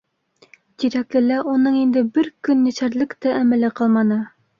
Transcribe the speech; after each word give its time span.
Тирәклелә 0.83 1.37
уның 1.51 1.77
инде 1.81 2.03
бер 2.15 2.29
көн 2.47 2.63
йәшәрлек 2.71 3.15
тә 3.27 3.35
әмәле 3.41 3.71
ҡалманы. 3.81 4.19